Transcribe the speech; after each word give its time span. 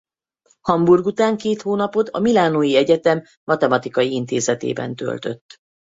Hamburg 0.61 1.05
után 1.05 1.37
két 1.37 1.61
hónapot 1.61 2.09
a 2.09 2.19
Milánói 2.19 2.75
Egyetem 2.75 3.23
matematikai 3.43 4.11
intézetében 4.13 4.95
töltött. 4.95 5.55